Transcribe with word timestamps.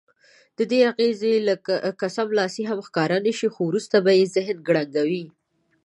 ددې 0.57 0.79
اغېز 0.89 1.21
که 1.99 2.07
سملاسي 2.17 2.63
هم 2.69 2.79
ښکاره 2.87 3.17
نه 3.25 3.31
شي 3.37 3.47
خو 3.53 3.61
وروسته 3.65 3.95
به 4.05 4.11
یې 4.17 4.31
ذهن 4.35 4.57
کړنګوي. 4.67 5.25